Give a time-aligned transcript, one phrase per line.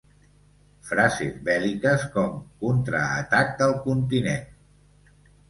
[0.91, 2.33] Frases bèl·liques com
[2.65, 4.51] "Contraatac del continent!"